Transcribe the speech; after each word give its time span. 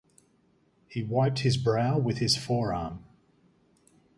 He 0.87 1.03
wiped 1.03 1.41
his 1.41 1.57
brow 1.57 1.99
with 1.99 2.17
his 2.17 2.35
forearm. 2.35 3.05